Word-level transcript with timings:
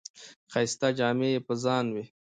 ښایسته 0.51 0.87
جامې 0.97 1.29
یې 1.33 1.39
په 1.47 1.53
ځان 1.63 1.85
وې. 1.95 2.03